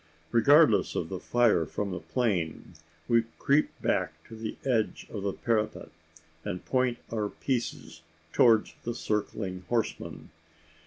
Regardless 0.31 0.95
of 0.95 1.09
the 1.09 1.19
fire 1.19 1.63
from 1.67 1.91
the 1.91 1.99
plain, 1.99 2.73
we 3.07 3.25
creep 3.37 3.69
back 3.83 4.13
to 4.27 4.35
the 4.35 4.55
edge 4.65 5.05
of 5.11 5.21
the 5.21 5.31
parapet, 5.31 5.89
and 6.43 6.65
point 6.65 6.97
our 7.13 7.29
pieces 7.29 8.01
towards 8.33 8.73
the 8.81 8.95
circling 8.95 9.63
horsemen. 9.69 10.31